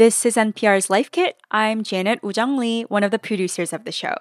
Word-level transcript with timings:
This 0.00 0.24
is 0.24 0.36
NPR's 0.36 0.88
Life 0.88 1.10
Kit. 1.10 1.36
I'm 1.50 1.82
Janet 1.82 2.22
Woojeong 2.22 2.56
Lee, 2.56 2.84
one 2.84 3.04
of 3.04 3.10
the 3.10 3.18
producers 3.18 3.70
of 3.74 3.84
the 3.84 3.92
show. 3.92 4.14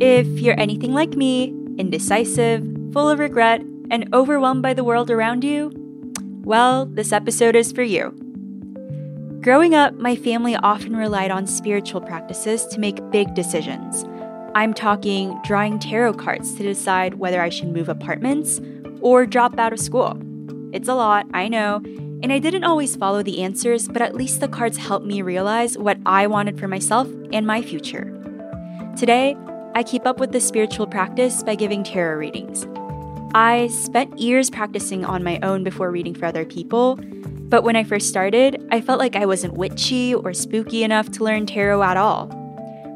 If 0.00 0.28
you're 0.38 0.60
anything 0.60 0.92
like 0.92 1.16
me, 1.16 1.48
indecisive, 1.76 2.64
full 2.92 3.08
of 3.08 3.18
regret, 3.18 3.62
and 3.90 4.14
overwhelmed 4.14 4.62
by 4.62 4.74
the 4.74 4.84
world 4.84 5.10
around 5.10 5.42
you, 5.42 5.72
well, 6.44 6.86
this 6.86 7.10
episode 7.10 7.56
is 7.56 7.72
for 7.72 7.82
you. 7.82 8.10
Growing 9.42 9.74
up, 9.74 9.92
my 9.94 10.14
family 10.14 10.54
often 10.54 10.94
relied 10.94 11.32
on 11.32 11.48
spiritual 11.48 12.00
practices 12.00 12.64
to 12.66 12.78
make 12.78 13.10
big 13.10 13.34
decisions. 13.34 14.04
I'm 14.54 14.72
talking 14.72 15.36
drawing 15.42 15.80
tarot 15.80 16.12
cards 16.12 16.54
to 16.54 16.62
decide 16.62 17.14
whether 17.14 17.42
I 17.42 17.48
should 17.48 17.72
move 17.72 17.88
apartments 17.88 18.60
or 19.00 19.26
drop 19.26 19.58
out 19.58 19.72
of 19.72 19.80
school. 19.80 20.16
It's 20.72 20.86
a 20.86 20.94
lot, 20.94 21.26
I 21.34 21.48
know, 21.48 21.82
and 22.22 22.32
I 22.32 22.38
didn't 22.38 22.64
always 22.64 22.96
follow 22.96 23.22
the 23.22 23.42
answers, 23.42 23.88
but 23.88 24.02
at 24.02 24.14
least 24.14 24.40
the 24.40 24.48
cards 24.48 24.76
helped 24.76 25.06
me 25.06 25.22
realize 25.22 25.78
what 25.78 25.98
I 26.04 26.26
wanted 26.26 26.58
for 26.58 26.68
myself 26.68 27.08
and 27.32 27.46
my 27.46 27.62
future. 27.62 28.14
Today, 28.96 29.36
I 29.74 29.82
keep 29.82 30.06
up 30.06 30.18
with 30.18 30.32
the 30.32 30.40
spiritual 30.40 30.86
practice 30.86 31.42
by 31.42 31.54
giving 31.54 31.84
tarot 31.84 32.16
readings. 32.16 32.66
I 33.34 33.68
spent 33.68 34.18
years 34.18 34.50
practicing 34.50 35.04
on 35.04 35.22
my 35.22 35.38
own 35.42 35.62
before 35.62 35.90
reading 35.90 36.14
for 36.14 36.26
other 36.26 36.44
people, 36.44 36.96
but 37.48 37.62
when 37.62 37.76
I 37.76 37.84
first 37.84 38.08
started, 38.08 38.66
I 38.70 38.80
felt 38.80 38.98
like 38.98 39.14
I 39.14 39.26
wasn't 39.26 39.54
witchy 39.54 40.14
or 40.14 40.32
spooky 40.32 40.82
enough 40.82 41.10
to 41.12 41.24
learn 41.24 41.46
tarot 41.46 41.82
at 41.82 41.96
all. 41.96 42.26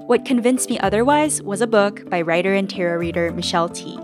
What 0.07 0.25
convinced 0.25 0.69
me 0.69 0.79
otherwise 0.81 1.41
was 1.43 1.61
a 1.61 1.67
book 1.67 2.11
by 2.11 2.23
writer 2.23 2.53
and 2.53 2.69
tarot 2.69 2.99
reader 2.99 3.31
Michelle 3.33 3.69
Tea. 3.69 3.99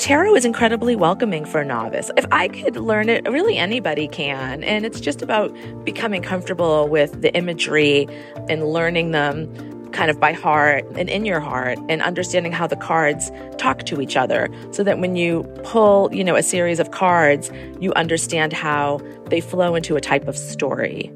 Tarot 0.00 0.34
is 0.34 0.46
incredibly 0.46 0.96
welcoming 0.96 1.44
for 1.44 1.60
a 1.60 1.64
novice. 1.64 2.10
If 2.16 2.24
I 2.32 2.48
could 2.48 2.74
learn 2.74 3.10
it, 3.10 3.28
really 3.28 3.58
anybody 3.58 4.08
can. 4.08 4.64
And 4.64 4.86
it's 4.86 4.98
just 4.98 5.20
about 5.20 5.54
becoming 5.84 6.22
comfortable 6.22 6.88
with 6.88 7.20
the 7.20 7.30
imagery 7.36 8.08
and 8.48 8.66
learning 8.66 9.10
them 9.10 9.90
kind 9.92 10.10
of 10.10 10.18
by 10.18 10.32
heart 10.32 10.86
and 10.96 11.10
in 11.10 11.26
your 11.26 11.38
heart 11.38 11.78
and 11.90 12.00
understanding 12.00 12.50
how 12.50 12.66
the 12.66 12.76
cards 12.76 13.30
talk 13.58 13.84
to 13.84 14.00
each 14.00 14.16
other 14.16 14.48
so 14.70 14.82
that 14.82 14.98
when 15.00 15.16
you 15.16 15.42
pull, 15.64 16.08
you 16.14 16.24
know, 16.24 16.34
a 16.34 16.42
series 16.42 16.80
of 16.80 16.92
cards, 16.92 17.50
you 17.78 17.92
understand 17.92 18.54
how 18.54 19.02
they 19.26 19.42
flow 19.42 19.74
into 19.74 19.96
a 19.96 20.00
type 20.00 20.26
of 20.26 20.38
story. 20.38 21.12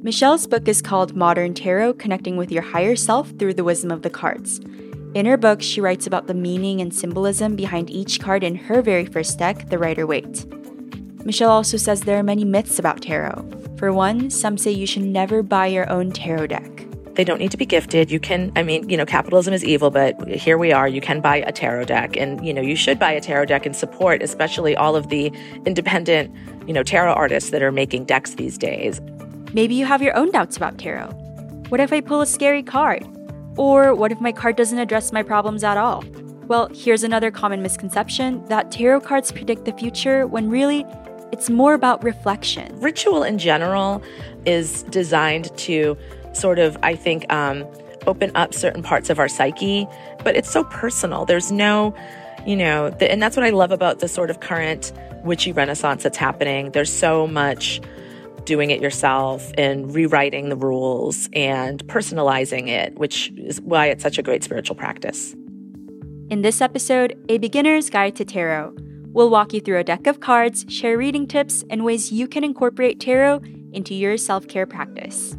Michelle's 0.00 0.46
book 0.46 0.66
is 0.68 0.80
called 0.80 1.14
Modern 1.14 1.52
Tarot 1.52 1.92
Connecting 1.94 2.38
with 2.38 2.50
Your 2.50 2.62
Higher 2.62 2.96
Self 2.96 3.28
Through 3.38 3.52
the 3.52 3.64
Wisdom 3.64 3.90
of 3.90 4.00
the 4.00 4.10
Cards. 4.10 4.58
In 5.16 5.24
her 5.24 5.38
book, 5.38 5.62
she 5.62 5.80
writes 5.80 6.06
about 6.06 6.26
the 6.26 6.34
meaning 6.34 6.82
and 6.82 6.94
symbolism 6.94 7.56
behind 7.56 7.88
each 7.88 8.20
card 8.20 8.44
in 8.44 8.54
her 8.54 8.82
very 8.82 9.06
first 9.06 9.38
deck, 9.38 9.70
the 9.70 9.78
Rider 9.78 10.06
Waite. 10.06 10.44
Michelle 11.24 11.50
also 11.50 11.78
says 11.78 12.02
there 12.02 12.18
are 12.18 12.22
many 12.22 12.44
myths 12.44 12.78
about 12.78 13.00
tarot. 13.00 13.48
For 13.78 13.94
one, 13.94 14.28
some 14.28 14.58
say 14.58 14.72
you 14.72 14.86
should 14.86 15.04
never 15.04 15.42
buy 15.42 15.68
your 15.68 15.88
own 15.88 16.12
tarot 16.12 16.48
deck. 16.48 16.86
They 17.14 17.24
don't 17.24 17.38
need 17.38 17.50
to 17.52 17.56
be 17.56 17.64
gifted. 17.64 18.10
You 18.10 18.20
can, 18.20 18.52
I 18.56 18.62
mean, 18.62 18.90
you 18.90 18.98
know, 18.98 19.06
capitalism 19.06 19.54
is 19.54 19.64
evil, 19.64 19.90
but 19.90 20.28
here 20.28 20.58
we 20.58 20.70
are. 20.70 20.86
You 20.86 21.00
can 21.00 21.22
buy 21.22 21.36
a 21.36 21.50
tarot 21.50 21.86
deck, 21.86 22.18
and, 22.18 22.46
you 22.46 22.52
know, 22.52 22.60
you 22.60 22.76
should 22.76 22.98
buy 22.98 23.12
a 23.12 23.20
tarot 23.22 23.46
deck 23.46 23.64
and 23.64 23.74
support, 23.74 24.22
especially 24.22 24.76
all 24.76 24.96
of 24.96 25.08
the 25.08 25.32
independent, 25.64 26.30
you 26.68 26.74
know, 26.74 26.82
tarot 26.82 27.14
artists 27.14 27.48
that 27.52 27.62
are 27.62 27.72
making 27.72 28.04
decks 28.04 28.34
these 28.34 28.58
days. 28.58 29.00
Maybe 29.54 29.76
you 29.76 29.86
have 29.86 30.02
your 30.02 30.14
own 30.14 30.30
doubts 30.30 30.58
about 30.58 30.76
tarot. 30.76 31.08
What 31.70 31.80
if 31.80 31.90
I 31.90 32.02
pull 32.02 32.20
a 32.20 32.26
scary 32.26 32.62
card? 32.62 33.08
Or 33.56 33.94
what 33.94 34.12
if 34.12 34.20
my 34.20 34.32
card 34.32 34.56
doesn't 34.56 34.78
address 34.78 35.12
my 35.12 35.22
problems 35.22 35.64
at 35.64 35.76
all? 35.76 36.04
Well, 36.46 36.68
here's 36.72 37.02
another 37.02 37.30
common 37.30 37.62
misconception 37.62 38.44
that 38.46 38.70
tarot 38.70 39.00
cards 39.00 39.32
predict 39.32 39.64
the 39.64 39.72
future 39.72 40.26
when 40.26 40.48
really 40.48 40.84
it's 41.32 41.50
more 41.50 41.74
about 41.74 42.04
reflection. 42.04 42.78
Ritual 42.80 43.22
in 43.24 43.38
general 43.38 44.02
is 44.44 44.84
designed 44.84 45.56
to 45.58 45.96
sort 46.32 46.58
of, 46.58 46.76
I 46.82 46.94
think, 46.94 47.30
um, 47.32 47.64
open 48.06 48.30
up 48.36 48.54
certain 48.54 48.82
parts 48.82 49.10
of 49.10 49.18
our 49.18 49.28
psyche, 49.28 49.88
but 50.22 50.36
it's 50.36 50.50
so 50.50 50.62
personal. 50.64 51.24
There's 51.24 51.50
no, 51.50 51.94
you 52.46 52.56
know, 52.56 52.90
the, 52.90 53.10
and 53.10 53.20
that's 53.20 53.36
what 53.36 53.44
I 53.44 53.50
love 53.50 53.72
about 53.72 53.98
the 53.98 54.08
sort 54.08 54.30
of 54.30 54.40
current 54.40 54.92
witchy 55.24 55.50
renaissance 55.50 56.04
that's 56.04 56.16
happening. 56.16 56.70
There's 56.70 56.92
so 56.92 57.26
much 57.26 57.80
doing 58.46 58.70
it 58.70 58.80
yourself 58.80 59.52
and 59.58 59.94
rewriting 59.94 60.48
the 60.48 60.56
rules 60.56 61.28
and 61.34 61.84
personalizing 61.86 62.68
it, 62.68 62.96
which 62.96 63.30
is 63.36 63.60
why 63.60 63.86
it's 63.86 64.02
such 64.02 64.18
a 64.18 64.22
great 64.22 64.42
spiritual 64.42 64.76
practice. 64.76 65.34
In 66.30 66.42
this 66.42 66.60
episode, 66.60 67.16
A 67.28 67.38
Beginner's 67.38 67.90
Guide 67.90 68.16
to 68.16 68.24
Tarot, 68.24 68.74
we'll 69.12 69.30
walk 69.30 69.52
you 69.52 69.60
through 69.60 69.78
a 69.78 69.84
deck 69.84 70.06
of 70.06 70.20
cards, 70.20 70.64
share 70.68 70.96
reading 70.96 71.26
tips, 71.26 71.62
and 71.68 71.84
ways 71.84 72.10
you 72.10 72.26
can 72.26 72.42
incorporate 72.42 72.98
tarot 72.98 73.42
into 73.72 73.94
your 73.94 74.16
self 74.16 74.48
care 74.48 74.66
practice. 74.66 75.36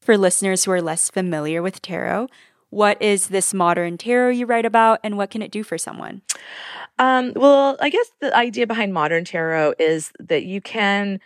For 0.00 0.18
listeners 0.18 0.64
who 0.64 0.70
are 0.72 0.82
less 0.82 1.08
familiar 1.08 1.62
with 1.62 1.80
tarot, 1.80 2.28
what 2.70 3.00
is 3.00 3.28
this 3.28 3.54
modern 3.54 3.96
tarot 3.96 4.30
you 4.30 4.46
write 4.46 4.66
about 4.66 5.00
and 5.04 5.16
what 5.16 5.30
can 5.30 5.40
it 5.40 5.52
do 5.52 5.62
for 5.62 5.78
someone? 5.78 6.22
Um, 6.98 7.32
well, 7.34 7.76
I 7.80 7.90
guess 7.90 8.10
the 8.20 8.34
idea 8.36 8.66
behind 8.66 8.94
modern 8.94 9.24
tarot 9.24 9.74
is 9.78 10.12
that 10.20 10.44
you 10.44 10.60
can 10.60 11.18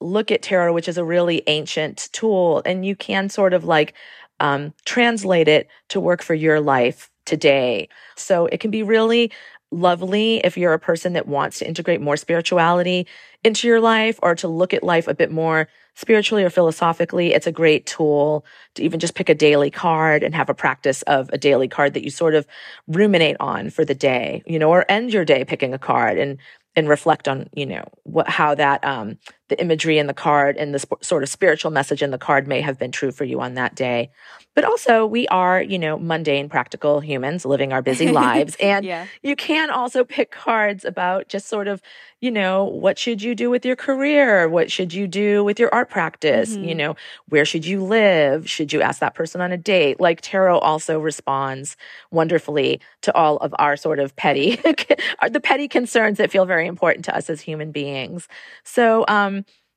look 0.00 0.30
at 0.30 0.42
tarot, 0.42 0.72
which 0.74 0.88
is 0.88 0.98
a 0.98 1.04
really 1.04 1.42
ancient 1.46 2.08
tool, 2.12 2.62
and 2.66 2.86
you 2.86 2.96
can 2.96 3.28
sort 3.28 3.54
of 3.54 3.64
like 3.64 3.94
um, 4.40 4.74
translate 4.84 5.48
it 5.48 5.68
to 5.90 6.00
work 6.00 6.22
for 6.22 6.34
your 6.34 6.60
life 6.60 7.10
today. 7.26 7.88
So 8.16 8.46
it 8.46 8.60
can 8.60 8.70
be 8.70 8.82
really 8.82 9.32
lovely 9.72 10.38
if 10.44 10.56
you're 10.58 10.74
a 10.74 10.78
person 10.80 11.14
that 11.14 11.28
wants 11.28 11.58
to 11.60 11.68
integrate 11.68 12.00
more 12.00 12.16
spirituality 12.16 13.06
into 13.44 13.68
your 13.68 13.80
life 13.80 14.18
or 14.22 14.34
to 14.36 14.48
look 14.48 14.74
at 14.74 14.84
life 14.84 15.08
a 15.08 15.14
bit 15.14 15.30
more 15.32 15.68
spiritually 15.96 16.44
or 16.44 16.50
philosophically. 16.50 17.32
It's 17.34 17.46
a 17.46 17.52
great 17.52 17.86
tool 17.86 18.44
to 18.74 18.82
even 18.82 19.00
just 19.00 19.14
pick 19.14 19.28
a 19.28 19.34
daily 19.34 19.70
card 19.70 20.22
and 20.22 20.34
have 20.34 20.48
a 20.48 20.54
practice 20.54 21.02
of 21.02 21.28
a 21.32 21.38
daily 21.38 21.68
card 21.68 21.94
that 21.94 22.04
you 22.04 22.10
sort 22.10 22.34
of 22.34 22.46
ruminate 22.86 23.36
on 23.40 23.70
for 23.70 23.84
the 23.84 23.94
day, 23.94 24.42
you 24.46 24.58
know, 24.58 24.70
or 24.70 24.84
end 24.88 25.12
your 25.12 25.24
day 25.24 25.44
picking 25.44 25.74
a 25.74 25.78
card 25.78 26.18
and 26.18 26.38
and 26.76 26.90
reflect 26.90 27.26
on 27.26 27.48
you 27.54 27.64
know 27.64 27.84
what 28.04 28.28
how 28.28 28.54
that 28.54 28.84
um 28.84 29.18
the 29.48 29.60
imagery 29.60 29.98
in 29.98 30.06
the 30.06 30.14
card 30.14 30.56
and 30.56 30.74
the 30.74 30.78
sp- 30.82 31.02
sort 31.02 31.22
of 31.22 31.28
spiritual 31.28 31.70
message 31.70 32.02
in 32.02 32.10
the 32.10 32.18
card 32.18 32.48
may 32.48 32.60
have 32.60 32.78
been 32.78 32.90
true 32.90 33.12
for 33.12 33.24
you 33.24 33.40
on 33.40 33.54
that 33.54 33.74
day. 33.74 34.10
But 34.54 34.64
also 34.64 35.06
we 35.06 35.28
are 35.28 35.62
you 35.62 35.78
know 35.78 35.98
mundane 35.98 36.48
practical 36.48 37.00
humans 37.00 37.44
living 37.44 37.72
our 37.72 37.82
busy 37.82 38.08
lives. 38.12 38.56
And 38.60 38.84
yeah. 38.84 39.06
you 39.22 39.36
can 39.36 39.70
also 39.70 40.04
pick 40.04 40.30
cards 40.30 40.84
about 40.84 41.28
just 41.28 41.46
sort 41.48 41.68
of 41.68 41.80
you 42.20 42.30
know 42.30 42.64
what 42.64 42.98
should 42.98 43.22
you 43.22 43.34
do 43.34 43.50
with 43.50 43.64
your 43.64 43.76
career? 43.76 44.48
What 44.48 44.72
should 44.72 44.92
you 44.92 45.06
do 45.06 45.44
with 45.44 45.60
your 45.60 45.72
art 45.72 45.90
practice? 45.90 46.54
Mm-hmm. 46.54 46.64
you 46.64 46.74
know 46.74 46.96
where 47.28 47.44
should 47.44 47.66
you 47.66 47.84
live? 47.84 48.48
Should 48.48 48.72
you 48.72 48.82
ask 48.82 49.00
that 49.00 49.14
person 49.14 49.40
on 49.40 49.52
a 49.52 49.58
date? 49.58 50.00
Like 50.00 50.20
tarot 50.22 50.58
also 50.58 50.98
responds 50.98 51.76
wonderfully 52.10 52.80
to 53.02 53.14
all 53.14 53.36
of 53.38 53.54
our 53.58 53.76
sort 53.76 53.98
of 53.98 54.16
petty 54.16 54.56
the 55.30 55.40
petty 55.40 55.68
concerns 55.68 56.18
that 56.18 56.30
feel 56.30 56.46
very 56.46 56.66
important 56.66 57.04
to 57.04 57.16
us 57.16 57.30
as 57.30 57.40
human 57.40 57.70
beings. 57.70 58.26
So 58.64 59.04
um 59.08 59.35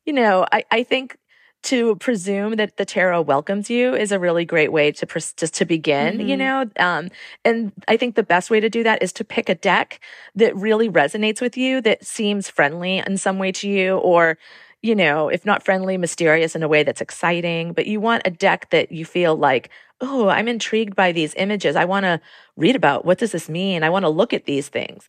you 0.09 0.13
know 0.13 0.43
i 0.51 0.63
i 0.71 0.81
think 0.81 1.17
to 1.61 1.95
presume 1.97 2.55
that 2.55 2.77
the 2.77 2.85
tarot 2.85 3.21
welcomes 3.21 3.69
you 3.69 3.93
is 3.93 4.11
a 4.11 4.17
really 4.17 4.43
great 4.43 4.71
way 4.71 4.91
to 4.91 5.05
pres- 5.05 5.33
just 5.33 5.53
to 5.53 5.65
begin 5.65 6.17
mm-hmm. 6.17 6.27
you 6.29 6.35
know 6.35 6.65
um, 6.79 7.09
and 7.45 7.71
i 7.87 7.95
think 7.95 8.15
the 8.15 8.23
best 8.23 8.49
way 8.49 8.59
to 8.59 8.71
do 8.71 8.81
that 8.81 9.03
is 9.03 9.13
to 9.13 9.23
pick 9.23 9.49
a 9.49 9.55
deck 9.55 9.99
that 10.33 10.55
really 10.55 10.89
resonates 10.89 11.41
with 11.41 11.55
you 11.55 11.79
that 11.79 12.03
seems 12.03 12.49
friendly 12.49 12.97
in 12.97 13.17
some 13.17 13.37
way 13.37 13.51
to 13.51 13.69
you 13.69 13.97
or 13.97 14.35
you 14.81 14.95
know 14.95 15.29
if 15.29 15.45
not 15.45 15.63
friendly 15.63 15.95
mysterious 15.95 16.55
in 16.55 16.63
a 16.63 16.67
way 16.67 16.81
that's 16.81 17.01
exciting 17.01 17.71
but 17.71 17.85
you 17.85 17.99
want 17.99 18.23
a 18.25 18.31
deck 18.31 18.67
that 18.71 18.91
you 18.91 19.05
feel 19.05 19.35
like 19.35 19.69
oh 20.01 20.27
i'm 20.27 20.47
intrigued 20.47 20.95
by 20.95 21.11
these 21.11 21.35
images. 21.35 21.75
I 21.75 21.85
want 21.85 22.05
to 22.05 22.19
read 22.57 22.75
about 22.75 23.05
what 23.05 23.19
does 23.19 23.31
this 23.31 23.47
mean? 23.47 23.83
I 23.83 23.91
want 23.91 24.05
to 24.05 24.09
look 24.09 24.33
at 24.33 24.45
these 24.45 24.69
things. 24.69 25.07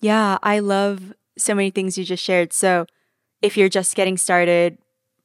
Yeah 0.00 0.38
i 0.42 0.60
love 0.60 1.12
so 1.38 1.54
many 1.54 1.70
things 1.70 1.96
you 1.96 2.04
just 2.04 2.22
shared. 2.22 2.52
So 2.52 2.86
if 3.42 3.56
you're 3.56 3.68
just 3.68 3.94
getting 3.94 4.16
started 4.16 4.78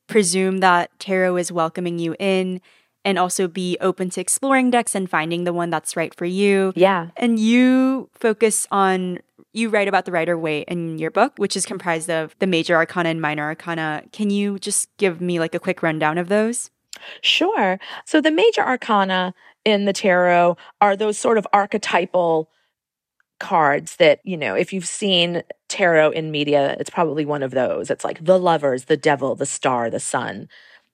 presume 0.08 0.60
that 0.60 0.92
tarot 1.00 1.38
is 1.38 1.52
welcoming 1.52 1.98
you 1.98 2.16
in 2.20 2.62
and 3.06 3.20
also 3.20 3.48
be 3.48 3.78
open 3.82 4.10
to 4.12 4.22
exploring 4.22 4.72
decks 4.72 4.96
and 4.96 5.10
finding 5.10 5.44
the 5.44 5.54
one 5.54 5.70
that's 5.70 5.96
right 5.96 6.14
for 6.16 6.26
you. 6.26 6.72
Yeah. 6.76 7.10
And 7.18 7.40
you 7.40 8.10
focus 8.14 8.68
on 8.72 9.20
you 9.56 9.70
write 9.70 9.88
about 9.88 10.06
the 10.06 10.12
Rider 10.12 10.38
Waite 10.38 10.68
in 10.68 10.98
your 10.98 11.12
book, 11.12 11.34
which 11.38 11.56
is 11.56 11.66
comprised 11.66 12.10
of 12.10 12.36
the 12.40 12.48
major 12.48 12.76
arcana 12.76 13.10
and 13.10 13.22
minor 13.22 13.44
arcana. 13.44 14.04
Can 14.12 14.32
you 14.32 14.58
just 14.58 14.90
give 14.98 15.22
me 15.22 15.40
like 15.40 15.54
a 15.54 15.60
quick 15.60 15.84
rundown 15.84 16.18
of 16.18 16.28
those? 16.28 16.72
Sure. 17.22 17.80
So 18.06 18.20
the 18.20 18.32
major 18.32 18.62
arcana 18.62 19.34
in 19.64 19.86
the 19.86 19.94
tarot 19.94 20.58
are 20.82 20.96
those 20.96 21.20
sort 21.20 21.38
of 21.38 21.48
archetypal 21.54 22.50
cards 23.40 23.98
that, 23.98 24.22
you 24.24 24.38
know, 24.38 24.56
if 24.56 24.74
you've 24.74 24.88
seen 24.88 25.44
tarot 25.74 26.12
in 26.12 26.30
media, 26.30 26.78
it's 26.80 26.92
probably 26.92 27.25
one 27.25 27.42
of 27.42 27.52
those. 27.52 27.90
It's 27.90 28.04
like 28.06 28.24
the 28.24 28.40
lovers, 28.40 28.86
the 28.86 28.96
devil, 28.96 29.34
the 29.34 29.48
star, 29.48 29.90
the 29.90 30.00
sun, 30.00 30.48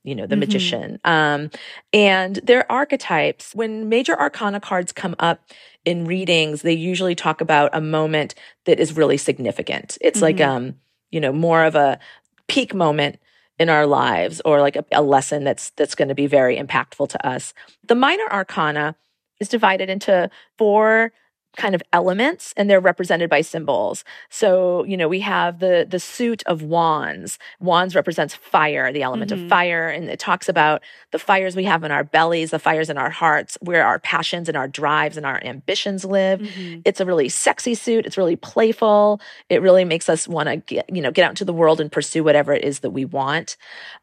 you 0.04 0.16
know, 0.16 0.26
the 0.26 0.36
mm-hmm. 0.36 0.40
magician. 0.40 1.00
Um, 1.04 1.52
and 1.92 2.38
their 2.38 2.70
archetypes, 2.72 3.54
when 3.54 3.90
major 3.90 4.18
arcana 4.18 4.62
cards 4.62 4.94
come 4.94 5.16
up 5.20 5.42
in 5.84 6.06
readings, 6.06 6.62
they 6.62 6.74
usually 6.74 7.14
talk 7.14 7.42
about 7.42 7.72
a 7.74 7.82
moment 7.82 8.36
that 8.66 8.80
is 8.80 8.96
really 8.96 9.18
significant. 9.18 9.98
It's 10.00 10.18
mm-hmm. 10.18 10.24
like, 10.24 10.42
um, 10.42 10.76
you 11.12 11.20
know, 11.20 11.34
more 11.34 11.66
of 11.66 11.76
a 11.76 12.00
peak 12.48 12.74
moment 12.74 13.20
in 13.60 13.70
our 13.70 13.86
lives 13.86 14.42
or 14.46 14.62
like 14.62 14.78
a, 14.78 14.86
a 14.94 15.02
lesson 15.02 15.44
that's 15.44 15.72
that's 15.72 15.96
going 15.96 16.08
to 16.08 16.16
be 16.16 16.28
very 16.28 16.58
impactful 16.58 17.10
to 17.10 17.28
us. 17.28 17.54
The 17.86 17.96
minor 17.96 18.28
arcana 18.32 18.96
is 19.42 19.50
divided 19.50 19.90
into 19.90 20.30
four 20.58 21.12
kind 21.58 21.76
of 21.76 21.82
elements 21.92 22.54
and 22.56 22.70
they're 22.70 22.80
represented 22.80 23.30
by 23.30 23.42
symbols. 23.42 24.04
So, 24.30 24.84
you 24.86 24.96
know, 24.96 25.08
we 25.08 25.20
have 25.22 25.60
the 25.60 25.86
the 25.90 26.00
suit 26.00 26.44
of 26.46 26.62
wands. 26.62 27.40
Wands 27.60 27.96
represents 27.96 28.36
fire, 28.36 28.94
the 28.94 29.02
element 29.02 29.32
mm-hmm. 29.32 29.44
of 29.44 29.50
fire, 29.50 29.90
and 29.90 30.10
it 30.10 30.20
talks 30.20 30.48
about 30.48 30.82
the 31.12 31.20
fires 31.20 31.56
we 31.56 31.64
have 31.64 31.84
in 31.84 31.92
our 31.92 32.04
bellies, 32.04 32.52
the 32.52 32.60
fires 32.60 32.90
in 32.90 32.98
our 32.98 33.10
hearts, 33.10 33.58
where 33.62 33.86
our 33.86 34.00
passions 34.00 34.48
and 34.48 34.58
our 34.58 34.68
drives 34.68 35.18
and 35.18 35.26
our 35.26 35.44
ambitions 35.44 36.06
live. 36.06 36.40
Mm-hmm. 36.40 36.82
It's 36.86 37.02
a 37.02 37.06
really 37.06 37.30
sexy 37.30 37.76
suit, 37.76 38.06
it's 38.06 38.18
really 38.18 38.36
playful. 38.36 39.20
It 39.50 39.62
really 39.62 39.86
makes 39.86 40.10
us 40.10 40.28
want 40.28 40.50
to 40.50 40.58
get, 40.58 40.94
you 40.94 41.02
know, 41.02 41.12
get 41.12 41.26
out 41.26 41.32
into 41.32 41.46
the 41.46 41.54
world 41.54 41.82
and 41.82 41.92
pursue 41.92 42.24
whatever 42.24 42.54
it 42.54 42.64
is 42.64 42.80
that 42.80 42.92
we 42.92 43.06
want. 43.06 43.58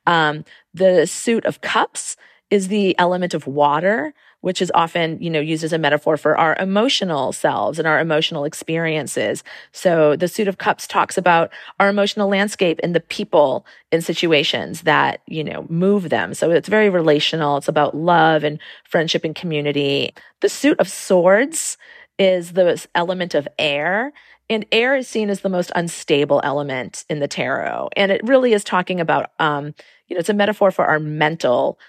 Um, 0.06 0.44
the 0.74 1.06
suit 1.06 1.44
of 1.44 1.60
cups 1.60 2.16
is 2.50 2.68
the 2.68 2.96
element 2.98 3.34
of 3.34 3.46
water 3.46 4.14
which 4.46 4.62
is 4.62 4.70
often, 4.76 5.20
you 5.20 5.28
know, 5.28 5.40
used 5.40 5.64
as 5.64 5.72
a 5.72 5.78
metaphor 5.78 6.16
for 6.16 6.38
our 6.38 6.54
emotional 6.60 7.32
selves 7.32 7.80
and 7.80 7.88
our 7.88 7.98
emotional 7.98 8.44
experiences. 8.44 9.42
So 9.72 10.14
the 10.14 10.28
suit 10.28 10.46
of 10.46 10.58
cups 10.58 10.86
talks 10.86 11.18
about 11.18 11.50
our 11.80 11.88
emotional 11.88 12.28
landscape 12.28 12.78
and 12.80 12.94
the 12.94 13.00
people 13.00 13.66
in 13.90 14.02
situations 14.02 14.82
that, 14.82 15.20
you 15.26 15.42
know, 15.42 15.66
move 15.68 16.10
them. 16.10 16.32
So 16.32 16.52
it's 16.52 16.68
very 16.68 16.88
relational. 16.88 17.56
It's 17.56 17.66
about 17.66 17.96
love 17.96 18.44
and 18.44 18.60
friendship 18.84 19.24
and 19.24 19.34
community. 19.34 20.14
The 20.42 20.48
suit 20.48 20.78
of 20.78 20.88
swords 20.88 21.76
is 22.16 22.52
the 22.52 22.86
element 22.94 23.34
of 23.34 23.48
air. 23.58 24.12
And 24.48 24.64
air 24.70 24.94
is 24.94 25.08
seen 25.08 25.28
as 25.28 25.40
the 25.40 25.48
most 25.48 25.72
unstable 25.74 26.40
element 26.44 27.04
in 27.10 27.18
the 27.18 27.26
tarot. 27.26 27.88
And 27.96 28.12
it 28.12 28.20
really 28.22 28.52
is 28.52 28.62
talking 28.62 29.00
about, 29.00 29.32
um, 29.40 29.74
you 30.06 30.14
know, 30.14 30.20
it's 30.20 30.28
a 30.28 30.34
metaphor 30.34 30.70
for 30.70 30.84
our 30.84 31.00
mental 31.00 31.80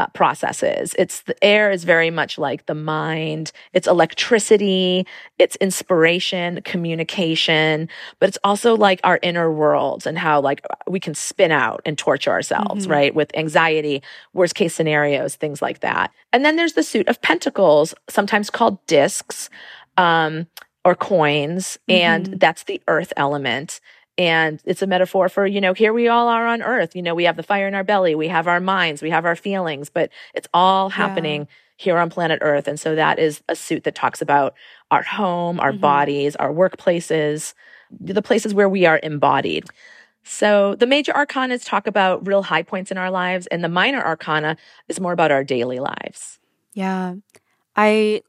uh, 0.00 0.06
processes. 0.14 0.94
It's 0.98 1.20
the 1.22 1.44
air 1.44 1.70
is 1.70 1.84
very 1.84 2.10
much 2.10 2.38
like 2.38 2.64
the 2.64 2.74
mind. 2.74 3.52
It's 3.74 3.86
electricity. 3.86 5.06
It's 5.38 5.56
inspiration, 5.56 6.62
communication, 6.62 7.86
but 8.18 8.30
it's 8.30 8.38
also 8.42 8.74
like 8.76 8.98
our 9.04 9.18
inner 9.22 9.52
worlds 9.52 10.06
and 10.06 10.18
how 10.18 10.40
like 10.40 10.64
we 10.86 11.00
can 11.00 11.14
spin 11.14 11.52
out 11.52 11.82
and 11.84 11.98
torture 11.98 12.30
ourselves, 12.30 12.84
mm-hmm. 12.84 12.92
right? 12.92 13.14
With 13.14 13.36
anxiety, 13.36 14.02
worst 14.32 14.54
case 14.54 14.74
scenarios, 14.74 15.36
things 15.36 15.60
like 15.60 15.80
that. 15.80 16.12
And 16.32 16.46
then 16.46 16.56
there's 16.56 16.72
the 16.72 16.82
suit 16.82 17.06
of 17.08 17.20
pentacles, 17.20 17.94
sometimes 18.08 18.48
called 18.48 18.84
discs. 18.86 19.50
Um, 19.96 20.46
or 20.82 20.94
coins, 20.94 21.78
mm-hmm. 21.90 22.00
and 22.00 22.40
that's 22.40 22.64
the 22.64 22.80
earth 22.88 23.12
element. 23.18 23.80
And 24.20 24.60
it's 24.66 24.82
a 24.82 24.86
metaphor 24.86 25.30
for, 25.30 25.46
you 25.46 25.62
know, 25.62 25.72
here 25.72 25.94
we 25.94 26.06
all 26.06 26.28
are 26.28 26.46
on 26.46 26.60
earth. 26.60 26.94
You 26.94 27.00
know, 27.00 27.14
we 27.14 27.24
have 27.24 27.36
the 27.36 27.42
fire 27.42 27.66
in 27.66 27.74
our 27.74 27.82
belly, 27.82 28.14
we 28.14 28.28
have 28.28 28.46
our 28.46 28.60
minds, 28.60 29.00
we 29.00 29.08
have 29.08 29.24
our 29.24 29.34
feelings, 29.34 29.88
but 29.88 30.10
it's 30.34 30.46
all 30.52 30.90
happening 30.90 31.40
yeah. 31.40 31.46
here 31.78 31.96
on 31.96 32.10
planet 32.10 32.40
earth. 32.42 32.68
And 32.68 32.78
so 32.78 32.94
that 32.94 33.18
is 33.18 33.42
a 33.48 33.56
suit 33.56 33.84
that 33.84 33.94
talks 33.94 34.20
about 34.20 34.52
our 34.90 35.02
home, 35.02 35.58
our 35.58 35.72
mm-hmm. 35.72 35.80
bodies, 35.80 36.36
our 36.36 36.52
workplaces, 36.52 37.54
the 37.98 38.20
places 38.20 38.52
where 38.52 38.68
we 38.68 38.84
are 38.84 39.00
embodied. 39.02 39.64
So 40.22 40.74
the 40.74 40.86
major 40.86 41.14
arcanas 41.14 41.64
talk 41.64 41.86
about 41.86 42.26
real 42.26 42.42
high 42.42 42.62
points 42.62 42.90
in 42.90 42.98
our 42.98 43.10
lives, 43.10 43.46
and 43.46 43.64
the 43.64 43.70
minor 43.70 44.04
arcana 44.04 44.58
is 44.86 45.00
more 45.00 45.12
about 45.12 45.30
our 45.30 45.44
daily 45.44 45.80
lives. 45.80 46.38
Yeah. 46.74 47.14
I 47.74 48.20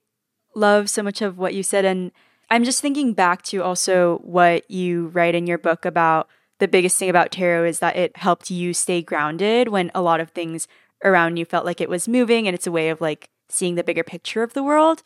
love 0.55 0.89
so 0.89 1.03
much 1.03 1.21
of 1.21 1.37
what 1.37 1.53
you 1.53 1.63
said. 1.63 1.83
And 1.83 2.13
I'm 2.51 2.65
just 2.65 2.81
thinking 2.81 3.13
back 3.13 3.43
to 3.43 3.63
also 3.63 4.17
what 4.23 4.69
you 4.69 5.07
write 5.07 5.35
in 5.35 5.47
your 5.47 5.57
book 5.57 5.85
about 5.85 6.27
the 6.59 6.67
biggest 6.67 6.97
thing 6.97 7.09
about 7.09 7.31
tarot 7.31 7.63
is 7.63 7.79
that 7.79 7.95
it 7.95 8.17
helped 8.17 8.51
you 8.51 8.73
stay 8.73 9.01
grounded 9.01 9.69
when 9.69 9.89
a 9.95 10.01
lot 10.01 10.19
of 10.19 10.31
things 10.31 10.67
around 11.01 11.37
you 11.37 11.45
felt 11.45 11.65
like 11.65 11.79
it 11.79 11.89
was 11.89 12.09
moving 12.09 12.47
and 12.47 12.53
it's 12.53 12.67
a 12.67 12.71
way 12.71 12.89
of 12.89 12.99
like 12.99 13.29
seeing 13.47 13.75
the 13.75 13.85
bigger 13.85 14.03
picture 14.03 14.43
of 14.43 14.53
the 14.53 14.63
world. 14.63 15.01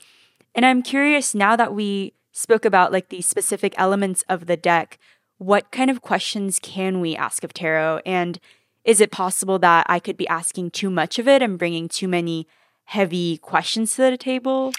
And 0.56 0.66
I'm 0.66 0.82
curious 0.82 1.36
now 1.36 1.56
that 1.56 1.76
we 1.76 2.14
spoke 2.32 2.66
about 2.66 2.92
like 2.92 3.10
the 3.10 3.22
specific 3.22 3.76
elements 3.78 4.24
of 4.28 4.48
the 4.48 4.58
deck, 4.58 4.98
what 5.38 5.72
kind 5.72 5.92
of 5.92 6.02
questions 6.02 6.58
can 6.60 7.00
we 7.00 7.16
ask 7.16 7.44
of 7.44 7.54
tarot 7.54 8.02
and 8.08 8.40
is 8.84 9.00
it 9.00 9.12
possible 9.12 9.60
that 9.60 9.86
I 9.88 10.00
could 10.00 10.18
be 10.18 10.28
asking 10.28 10.72
too 10.72 10.90
much 10.90 11.20
of 11.20 11.28
it 11.28 11.44
and 11.44 11.60
bringing 11.60 11.90
too 11.90 12.08
many 12.08 12.48
heavy 12.86 13.38
questions 13.38 13.96
to 13.96 14.04
the 14.04 14.18
table? 14.18 14.74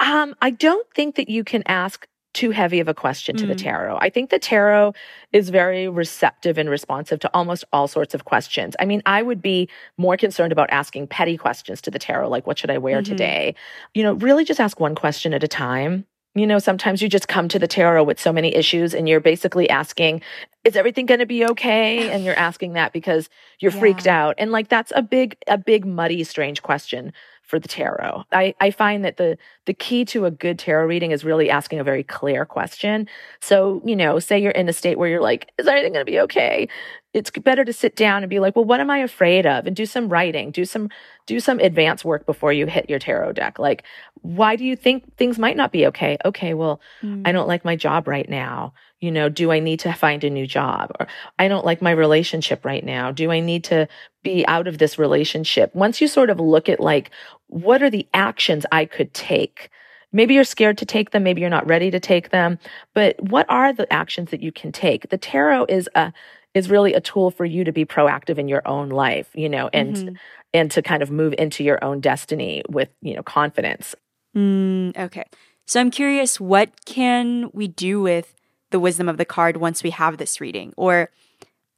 Um, 0.00 0.34
I 0.42 0.50
don't 0.50 0.86
think 0.94 1.16
that 1.16 1.28
you 1.28 1.44
can 1.44 1.62
ask 1.66 2.06
too 2.32 2.50
heavy 2.50 2.80
of 2.80 2.88
a 2.88 2.94
question 2.94 3.36
to 3.36 3.44
mm. 3.44 3.48
the 3.48 3.54
tarot. 3.54 3.98
I 4.00 4.08
think 4.08 4.30
the 4.30 4.38
tarot 4.38 4.94
is 5.32 5.50
very 5.50 5.88
receptive 5.88 6.56
and 6.56 6.68
responsive 6.70 7.20
to 7.20 7.30
almost 7.34 7.64
all 7.72 7.88
sorts 7.88 8.14
of 8.14 8.24
questions. 8.24 8.74
I 8.80 8.84
mean, 8.84 9.02
I 9.04 9.22
would 9.22 9.42
be 9.42 9.68
more 9.98 10.16
concerned 10.16 10.52
about 10.52 10.70
asking 10.70 11.08
petty 11.08 11.36
questions 11.36 11.80
to 11.82 11.90
the 11.90 11.98
tarot, 11.98 12.28
like, 12.30 12.46
what 12.46 12.58
should 12.58 12.70
I 12.70 12.78
wear 12.78 13.02
mm-hmm. 13.02 13.10
today? 13.10 13.54
You 13.94 14.02
know, 14.02 14.14
really 14.14 14.44
just 14.44 14.60
ask 14.60 14.80
one 14.80 14.94
question 14.94 15.34
at 15.34 15.44
a 15.44 15.48
time. 15.48 16.06
You 16.34 16.46
know, 16.46 16.58
sometimes 16.58 17.02
you 17.02 17.10
just 17.10 17.28
come 17.28 17.48
to 17.48 17.58
the 17.58 17.68
tarot 17.68 18.04
with 18.04 18.18
so 18.18 18.32
many 18.32 18.54
issues 18.54 18.94
and 18.94 19.06
you're 19.06 19.20
basically 19.20 19.68
asking, 19.68 20.22
is 20.64 20.76
everything 20.76 21.04
going 21.04 21.20
to 21.20 21.26
be 21.26 21.44
okay? 21.44 22.08
And 22.12 22.24
you're 22.24 22.38
asking 22.38 22.72
that 22.72 22.94
because 22.94 23.28
you're 23.60 23.72
yeah. 23.72 23.78
freaked 23.78 24.06
out. 24.06 24.36
And 24.38 24.50
like, 24.50 24.68
that's 24.68 24.92
a 24.96 25.02
big, 25.02 25.36
a 25.46 25.58
big, 25.58 25.84
muddy, 25.84 26.24
strange 26.24 26.62
question 26.62 27.12
for 27.42 27.58
the 27.58 27.68
tarot. 27.68 28.24
I, 28.32 28.54
I 28.60 28.70
find 28.70 29.04
that 29.04 29.18
the 29.18 29.36
the 29.66 29.74
key 29.74 30.04
to 30.06 30.24
a 30.24 30.30
good 30.30 30.58
tarot 30.58 30.86
reading 30.86 31.10
is 31.10 31.24
really 31.24 31.50
asking 31.50 31.80
a 31.80 31.84
very 31.84 32.02
clear 32.02 32.44
question. 32.44 33.08
So, 33.40 33.82
you 33.84 33.94
know, 33.94 34.18
say 34.18 34.40
you're 34.40 34.52
in 34.52 34.68
a 34.68 34.72
state 34.72 34.98
where 34.98 35.08
you're 35.08 35.20
like, 35.20 35.50
is 35.58 35.66
everything 35.66 35.92
going 35.92 36.04
to 36.04 36.10
be 36.10 36.20
okay? 36.20 36.68
It's 37.12 37.30
better 37.30 37.64
to 37.64 37.72
sit 37.72 37.94
down 37.94 38.22
and 38.22 38.30
be 38.30 38.40
like, 38.40 38.56
well, 38.56 38.64
what 38.64 38.80
am 38.80 38.90
I 38.90 38.98
afraid 38.98 39.44
of? 39.44 39.66
And 39.66 39.76
do 39.76 39.84
some 39.84 40.08
writing, 40.08 40.50
do 40.50 40.64
some 40.64 40.88
do 41.26 41.40
some 41.40 41.58
advance 41.58 42.04
work 42.04 42.24
before 42.26 42.52
you 42.52 42.66
hit 42.66 42.88
your 42.88 42.98
tarot 42.98 43.32
deck. 43.32 43.58
Like, 43.58 43.84
why 44.22 44.56
do 44.56 44.64
you 44.64 44.74
think 44.74 45.16
things 45.16 45.38
might 45.38 45.56
not 45.56 45.72
be 45.72 45.86
okay? 45.88 46.16
Okay, 46.24 46.54
well, 46.54 46.80
mm. 47.02 47.22
I 47.26 47.32
don't 47.32 47.48
like 47.48 47.64
my 47.64 47.76
job 47.76 48.08
right 48.08 48.28
now 48.28 48.72
you 49.02 49.10
know, 49.10 49.28
do 49.28 49.50
I 49.50 49.58
need 49.58 49.80
to 49.80 49.92
find 49.92 50.22
a 50.22 50.30
new 50.30 50.46
job? 50.46 50.92
Or 50.98 51.08
I 51.36 51.48
don't 51.48 51.66
like 51.66 51.82
my 51.82 51.90
relationship 51.90 52.64
right 52.64 52.84
now. 52.84 53.10
Do 53.10 53.32
I 53.32 53.40
need 53.40 53.64
to 53.64 53.88
be 54.22 54.46
out 54.46 54.68
of 54.68 54.78
this 54.78 54.96
relationship? 54.96 55.74
Once 55.74 56.00
you 56.00 56.06
sort 56.06 56.30
of 56.30 56.38
look 56.38 56.68
at 56.68 56.78
like, 56.78 57.10
what 57.48 57.82
are 57.82 57.90
the 57.90 58.06
actions 58.14 58.64
I 58.70 58.84
could 58.84 59.12
take? 59.12 59.70
Maybe 60.12 60.34
you're 60.34 60.44
scared 60.44 60.78
to 60.78 60.86
take 60.86 61.10
them. 61.10 61.24
Maybe 61.24 61.40
you're 61.40 61.50
not 61.50 61.66
ready 61.66 61.90
to 61.90 61.98
take 61.98 62.30
them, 62.30 62.60
but 62.94 63.20
what 63.20 63.44
are 63.48 63.72
the 63.72 63.92
actions 63.92 64.30
that 64.30 64.40
you 64.40 64.52
can 64.52 64.70
take? 64.70 65.08
The 65.08 65.18
tarot 65.18 65.66
is 65.68 65.88
a, 65.96 66.12
is 66.54 66.70
really 66.70 66.94
a 66.94 67.00
tool 67.00 67.32
for 67.32 67.44
you 67.44 67.64
to 67.64 67.72
be 67.72 67.84
proactive 67.84 68.38
in 68.38 68.46
your 68.46 68.62
own 68.68 68.88
life, 68.88 69.30
you 69.34 69.48
know, 69.48 69.68
and, 69.72 69.96
mm-hmm. 69.96 70.14
and 70.54 70.70
to 70.70 70.80
kind 70.80 71.02
of 71.02 71.10
move 71.10 71.34
into 71.38 71.64
your 71.64 71.82
own 71.82 72.00
destiny 72.00 72.62
with, 72.68 72.90
you 73.00 73.14
know, 73.14 73.22
confidence. 73.24 73.96
Mm, 74.36 74.96
okay. 74.96 75.24
So 75.66 75.80
I'm 75.80 75.90
curious, 75.90 76.38
what 76.38 76.84
can 76.84 77.50
we 77.52 77.66
do 77.66 78.00
with 78.00 78.34
the 78.72 78.80
wisdom 78.80 79.08
of 79.08 79.16
the 79.16 79.24
card 79.24 79.56
once 79.56 79.82
we 79.82 79.90
have 79.90 80.18
this 80.18 80.40
reading. 80.40 80.74
Or 80.76 81.10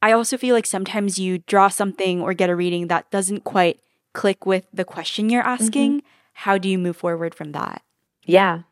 I 0.01 0.13
also 0.13 0.37
feel 0.37 0.55
like 0.55 0.67
sometimes 0.67 1.19
you 1.19 1.39
draw 1.39 1.69
something 1.69 2.21
or 2.21 2.35
get 2.35 2.51
a 2.51 2.57
reading 2.57 2.89
that 2.89 3.11
doesn't 3.11 3.45
quite 3.45 3.81
click 4.13 4.47
with 4.47 4.67
the 4.73 4.85
question 4.85 5.29
you're 5.29 5.43
asking. 5.43 5.99
Mm-hmm. 5.99 6.07
How 6.35 6.59
do 6.59 6.69
you 6.69 6.79
move 6.79 6.97
forward 6.97 7.35
from 7.35 7.53
that? 7.53 7.83
Yeah. 8.27 8.63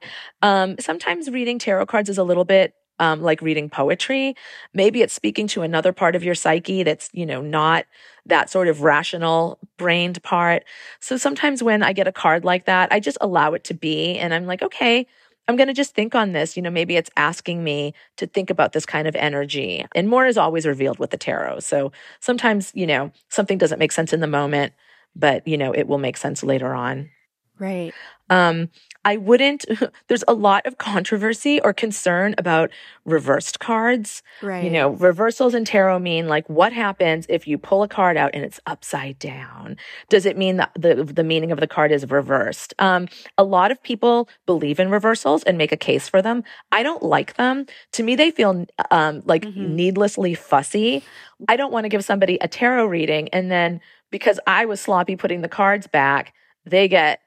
Um, 0.41 0.76
sometimes 0.79 1.31
reading 1.31 1.59
tarot 1.59 1.87
cards 1.87 2.09
is 2.09 2.19
a 2.19 2.25
little 2.25 2.45
bit 2.45 2.75
um, 2.99 3.23
like 3.23 3.43
reading 3.43 3.69
poetry. 3.69 4.35
Maybe 4.73 5.02
it's 5.02 5.14
speaking 5.14 5.47
to 5.49 5.62
another 5.62 5.93
part 5.93 6.14
of 6.14 6.23
your 6.23 6.35
psyche 6.35 6.83
that's, 6.83 7.11
you 7.12 7.26
know, 7.26 7.41
not 7.41 7.87
that 8.26 8.49
sort 8.49 8.69
of 8.69 8.83
rational 8.83 9.59
brained 9.76 10.23
part. 10.23 10.64
So 11.00 11.17
sometimes 11.17 11.62
when 11.62 11.83
I 11.83 11.93
get 11.93 12.07
a 12.07 12.12
card 12.12 12.45
like 12.45 12.67
that, 12.67 12.93
I 12.93 13.00
just 13.00 13.19
allow 13.21 13.55
it 13.55 13.64
to 13.64 13.75
be. 13.75 14.19
And 14.19 14.33
I'm 14.33 14.47
like, 14.47 14.62
okay, 14.62 15.07
I'm 15.49 15.57
going 15.57 15.69
to 15.69 15.75
just 15.75 15.95
think 15.95 16.15
on 16.15 16.33
this. 16.33 16.57
You 16.57 16.63
know, 16.63 16.71
maybe 16.71 16.97
it's 16.97 17.11
asking 17.17 17.65
me 17.65 17.95
to 18.17 18.27
think 18.27 18.51
about 18.51 18.73
this 18.73 18.87
kind 18.87 19.09
of 19.09 19.17
energy. 19.17 19.85
And 19.95 20.09
more 20.09 20.27
is 20.27 20.39
always 20.39 20.67
revealed 20.67 20.99
with 20.99 21.11
the 21.11 21.17
tarot. 21.17 21.61
So 21.61 21.93
sometimes, 22.21 22.73
you 22.75 22.87
know, 22.87 23.13
something 23.29 23.59
doesn't 23.59 23.79
make 23.79 23.93
sense 23.93 24.13
in 24.13 24.21
the 24.21 24.27
moment, 24.27 24.73
but, 25.17 25.47
you 25.47 25.59
know, 25.59 25.73
it 25.73 25.87
will 25.89 25.99
make 25.99 26.17
sense 26.17 26.43
later 26.43 26.75
on. 26.75 27.11
Right. 27.62 27.95
Um, 28.28 28.71
I 29.04 29.19
wouldn't, 29.19 29.64
there's 30.09 30.25
a 30.26 30.35
lot 30.35 30.66
of 30.66 30.78
controversy 30.78 31.61
or 31.61 31.73
concern 31.73 32.35
about 32.38 32.71
reversed 33.04 33.61
cards. 33.61 34.23
Right. 34.42 34.64
You 34.64 34.71
know, 34.71 34.90
reversals 34.90 35.54
in 35.54 35.64
tarot 35.64 36.00
mean 36.00 36.26
like 36.26 36.49
what 36.49 36.73
happens 36.73 37.25
if 37.28 37.47
you 37.47 37.59
pull 37.59 37.85
a 37.85 37.88
card 37.88 38.16
out 38.16 38.33
and 38.35 38.45
it's 38.45 38.59
upside 38.66 39.19
down? 39.21 39.76
Does 40.09 40.26
it 40.26 40.37
mean 40.37 40.57
that 40.57 40.73
the, 40.75 41.04
the 41.04 41.23
meaning 41.23 41.52
of 41.52 41.61
the 41.61 41.69
card 41.69 41.92
is 41.92 42.09
reversed? 42.11 42.75
Um, 42.81 43.07
a 43.38 43.45
lot 43.45 43.71
of 43.71 43.81
people 43.81 44.28
believe 44.45 44.81
in 44.81 44.90
reversals 44.90 45.45
and 45.45 45.57
make 45.57 45.71
a 45.71 45.76
case 45.76 46.09
for 46.09 46.21
them. 46.21 46.42
I 46.73 46.83
don't 46.83 47.02
like 47.02 47.35
them. 47.35 47.66
To 47.92 48.02
me, 48.02 48.16
they 48.16 48.33
feel 48.33 48.66
um, 48.90 49.23
like 49.25 49.42
mm-hmm. 49.42 49.76
needlessly 49.76 50.35
fussy. 50.35 51.04
I 51.49 51.54
don't 51.54 51.73
want 51.73 51.85
to 51.85 51.88
give 51.88 52.04
somebody 52.04 52.38
a 52.40 52.49
tarot 52.49 52.87
reading 52.87 53.28
and 53.28 53.52
then 53.52 53.81
because 54.11 54.40
I 54.49 54.64
was 54.64 54.81
sloppy 54.81 55.14
putting 55.14 55.42
the 55.42 55.49
cards 55.49 55.87
back, 55.87 56.35
they 56.64 56.88
get 56.88 57.21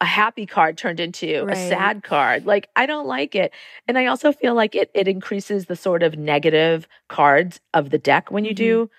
a 0.00 0.04
happy 0.04 0.46
card 0.46 0.78
turned 0.78 1.00
into 1.00 1.44
Right. 1.44 1.56
a 1.56 1.68
sad 1.68 2.02
card. 2.02 2.46
Like 2.46 2.68
I 2.76 2.86
don't 2.86 3.06
like 3.06 3.34
it. 3.34 3.52
And 3.86 3.98
I 3.98 4.06
also 4.06 4.32
feel 4.32 4.54
like 4.54 4.74
it 4.74 4.90
it 4.94 5.08
increases 5.08 5.66
the 5.66 5.76
sort 5.76 6.02
of 6.02 6.16
negative 6.16 6.86
cards 7.08 7.60
of 7.74 7.90
the 7.90 7.98
deck 7.98 8.30
when 8.30 8.44
you 8.44 8.54
do 8.54 8.90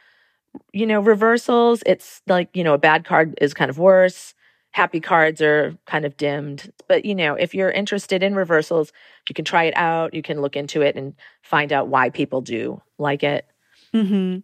you 0.74 0.86
know 0.86 1.00
reversals. 1.00 1.84
It's 1.86 2.22
like, 2.28 2.50
you 2.54 2.64
know, 2.64 2.74
a 2.74 2.80
bad 2.80 3.06
card 3.06 3.38
is 3.42 3.54
kind 3.54 3.70
of 3.70 3.78
worse. 3.78 4.34
Happy 4.72 5.00
cards 5.00 5.42
are 5.42 5.76
kind 5.86 6.06
of 6.06 6.18
dimmed. 6.18 6.72
But 6.88 7.06
you 7.06 7.16
know, 7.16 7.36
if 7.36 7.56
you're 7.56 7.72
interested 7.72 8.22
in 8.22 8.36
reversals, 8.36 8.92
you 9.28 9.34
can 9.36 9.46
try 9.46 9.64
it 9.66 9.74
out. 9.78 10.14
You 10.14 10.22
can 10.22 10.42
look 10.42 10.56
into 10.56 10.82
it 10.82 10.96
and 10.96 11.14
find 11.42 11.72
out 11.72 11.88
why 11.88 12.10
people 12.10 12.42
do 12.42 12.82
like 12.98 13.24
it. 13.24 13.46
hmm 13.94 14.38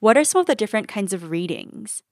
What 0.00 0.16
are 0.16 0.24
some 0.24 0.40
of 0.40 0.46
the 0.46 0.54
different 0.54 0.88
kinds 0.88 1.12
of 1.12 1.30
readings? 1.30 2.02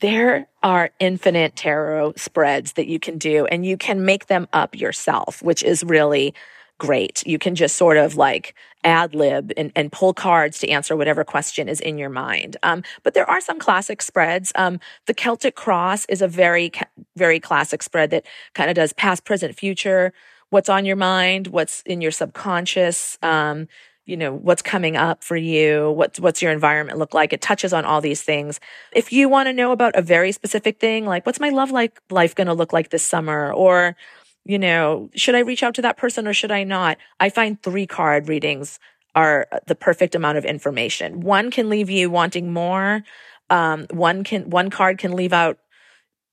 There 0.00 0.48
are 0.62 0.90
infinite 1.00 1.56
tarot 1.56 2.14
spreads 2.16 2.74
that 2.74 2.86
you 2.86 2.98
can 2.98 3.18
do, 3.18 3.46
and 3.46 3.64
you 3.64 3.76
can 3.76 4.04
make 4.04 4.26
them 4.26 4.46
up 4.52 4.74
yourself, 4.74 5.42
which 5.42 5.62
is 5.62 5.82
really 5.84 6.34
great. 6.78 7.26
You 7.26 7.38
can 7.38 7.54
just 7.54 7.76
sort 7.76 7.96
of 7.96 8.16
like 8.16 8.54
ad 8.84 9.14
lib 9.14 9.52
and, 9.56 9.72
and 9.74 9.90
pull 9.90 10.12
cards 10.12 10.58
to 10.58 10.68
answer 10.68 10.94
whatever 10.94 11.24
question 11.24 11.68
is 11.68 11.80
in 11.80 11.96
your 11.96 12.10
mind. 12.10 12.56
Um, 12.62 12.82
but 13.02 13.14
there 13.14 13.28
are 13.28 13.40
some 13.40 13.58
classic 13.58 14.02
spreads. 14.02 14.52
Um, 14.54 14.78
the 15.06 15.14
Celtic 15.14 15.54
Cross 15.54 16.04
is 16.06 16.20
a 16.20 16.28
very, 16.28 16.70
very 17.16 17.40
classic 17.40 17.82
spread 17.82 18.10
that 18.10 18.26
kind 18.54 18.68
of 18.68 18.76
does 18.76 18.92
past, 18.92 19.24
present, 19.24 19.56
future, 19.56 20.12
what's 20.50 20.68
on 20.68 20.84
your 20.84 20.96
mind, 20.96 21.48
what's 21.48 21.82
in 21.86 22.00
your 22.00 22.12
subconscious. 22.12 23.18
Um, 23.22 23.68
you 24.06 24.16
know 24.16 24.32
what's 24.32 24.62
coming 24.62 24.96
up 24.96 25.22
for 25.22 25.36
you 25.36 25.90
what's 25.90 26.18
what's 26.18 26.40
your 26.40 26.52
environment 26.52 26.98
look 26.98 27.12
like? 27.12 27.32
It 27.32 27.42
touches 27.42 27.72
on 27.72 27.84
all 27.84 28.00
these 28.00 28.22
things. 28.22 28.60
If 28.92 29.12
you 29.12 29.28
want 29.28 29.48
to 29.48 29.52
know 29.52 29.72
about 29.72 29.96
a 29.96 30.02
very 30.02 30.32
specific 30.32 30.80
thing 30.80 31.04
like 31.04 31.26
what's 31.26 31.40
my 31.40 31.50
love 31.50 31.70
like 31.70 32.00
life 32.10 32.34
going 32.34 32.46
to 32.46 32.54
look 32.54 32.72
like 32.72 32.90
this 32.90 33.02
summer? 33.02 33.52
Or 33.52 33.96
you 34.44 34.58
know 34.58 35.10
should 35.16 35.34
i 35.34 35.40
reach 35.40 35.64
out 35.64 35.74
to 35.74 35.82
that 35.82 35.96
person 35.96 36.26
or 36.26 36.32
should 36.32 36.52
i 36.52 36.64
not? 36.64 36.96
I 37.20 37.28
find 37.30 37.60
three 37.62 37.86
card 37.86 38.28
readings 38.28 38.78
are 39.14 39.48
the 39.66 39.74
perfect 39.74 40.14
amount 40.14 40.38
of 40.38 40.44
information. 40.44 41.20
One 41.20 41.50
can 41.50 41.68
leave 41.68 41.90
you 41.90 42.10
wanting 42.10 42.52
more. 42.52 43.02
Um, 43.50 43.86
one 43.90 44.22
can 44.24 44.50
one 44.50 44.70
card 44.70 44.98
can 44.98 45.12
leave 45.12 45.32
out 45.32 45.58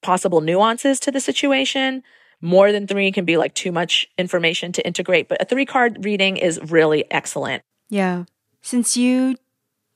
possible 0.03 0.41
nuances 0.41 0.99
to 0.99 1.11
the 1.11 1.21
situation 1.21 2.03
more 2.43 2.71
than 2.71 2.85
three 2.85 3.11
can 3.11 3.25
be 3.25 3.37
like 3.37 3.53
too 3.55 3.71
much 3.71 4.07
information 4.17 4.71
to 4.71 4.85
integrate 4.85 5.27
but 5.29 5.41
a 5.41 5.45
three 5.45 5.65
card 5.65 6.03
reading 6.05 6.37
is 6.37 6.59
really 6.69 7.05
excellent 7.09 7.63
Yeah. 7.89 8.25
Since 8.61 8.95
you 8.95 9.35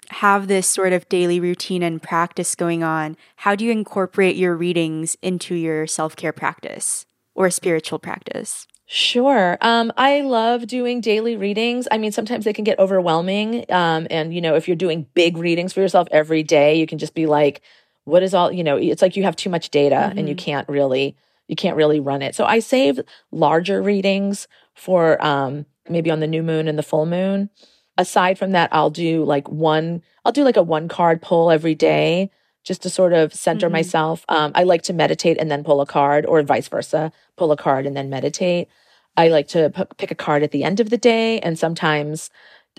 have 0.09 0.47
this 0.47 0.67
sort 0.67 0.93
of 0.93 1.07
daily 1.09 1.39
routine 1.39 1.83
and 1.83 2.01
practice 2.01 2.55
going 2.55 2.83
on, 2.83 3.17
how 3.37 3.55
do 3.55 3.65
you 3.65 3.71
incorporate 3.71 4.35
your 4.35 4.55
readings 4.55 5.17
into 5.21 5.55
your 5.55 5.87
self 5.87 6.15
care 6.15 6.33
practice 6.33 7.05
or 7.33 7.49
spiritual 7.49 7.99
practice? 7.99 8.67
Sure. 8.85 9.57
Um, 9.61 9.91
I 9.97 10.21
love 10.21 10.67
doing 10.67 11.01
daily 11.01 11.35
readings. 11.35 11.87
I 11.91 11.97
mean, 11.97 12.11
sometimes 12.11 12.45
they 12.45 12.53
can 12.53 12.63
get 12.63 12.79
overwhelming. 12.79 13.65
Um, 13.69 14.07
and 14.09 14.33
you 14.33 14.41
know, 14.41 14.55
if 14.55 14.67
you're 14.67 14.77
doing 14.77 15.07
big 15.13 15.37
readings 15.37 15.73
for 15.73 15.81
yourself 15.81 16.07
every 16.11 16.43
day, 16.43 16.79
you 16.79 16.87
can 16.87 16.97
just 16.97 17.13
be 17.13 17.25
like, 17.25 17.61
what 18.05 18.23
is 18.23 18.33
all, 18.33 18.51
you 18.51 18.63
know, 18.63 18.77
it's 18.77 19.01
like 19.01 19.17
you 19.17 19.23
have 19.23 19.35
too 19.35 19.49
much 19.49 19.69
data 19.69 20.13
and 20.15 20.29
you 20.29 20.35
can't 20.35 20.67
really, 20.69 21.17
you 21.47 21.55
can't 21.55 21.77
really 21.77 21.99
run 21.99 22.21
it. 22.21 22.35
So 22.35 22.45
I 22.45 22.59
save 22.59 22.99
larger 23.31 23.81
readings 23.81 24.47
for, 24.73 25.23
um, 25.25 25.65
maybe 25.89 26.11
on 26.11 26.19
the 26.19 26.27
new 26.27 26.43
moon 26.43 26.67
and 26.67 26.77
the 26.77 26.83
full 26.83 27.05
moon. 27.05 27.49
Aside 27.97 28.37
from 28.37 28.51
that, 28.51 28.69
I'll 28.71 28.89
do 28.89 29.23
like 29.23 29.49
one, 29.49 30.03
I'll 30.25 30.31
do 30.31 30.43
like 30.43 30.57
a 30.57 30.61
one 30.63 30.87
card 30.87 31.21
pull 31.21 31.49
every 31.49 31.73
day 31.75 32.29
just 32.63 32.83
to 32.83 32.89
sort 32.89 33.13
of 33.13 33.33
center 33.33 33.69
Mhm. 33.69 33.71
myself. 33.73 34.25
Um, 34.27 34.51
I 34.53 34.63
like 34.63 34.81
to 34.83 34.93
meditate 34.93 35.37
and 35.39 35.49
then 35.49 35.63
pull 35.63 35.79
a 35.81 35.85
card 35.85 36.25
or 36.25 36.41
vice 36.43 36.67
versa, 36.67 37.11
pull 37.37 37.51
a 37.51 37.57
card 37.57 37.85
and 37.85 37.95
then 37.95 38.09
meditate. 38.09 38.67
I 39.15 39.29
like 39.29 39.47
to 39.49 39.69
p- 39.71 39.83
pick 39.97 40.11
a 40.11 40.15
card 40.15 40.43
at 40.43 40.51
the 40.51 40.63
end 40.63 40.79
of 40.79 40.89
the 40.89 40.97
day 40.97 41.39
and 41.39 41.57
sometimes 41.57 42.29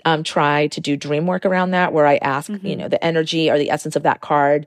um, 0.05 0.23
try 0.23 0.67
to 0.67 0.79
do 0.79 0.95
dream 0.95 1.25
work 1.27 1.45
around 1.45 1.71
that 1.71 1.91
where 1.91 2.05
I 2.05 2.17
ask, 2.17 2.49
you 2.49 2.57
Mhm. 2.75 2.77
know, 2.77 2.87
the 2.87 3.03
energy 3.03 3.49
or 3.51 3.57
the 3.57 3.69
essence 3.71 3.97
of 3.97 4.03
that 4.03 4.21
card 4.21 4.65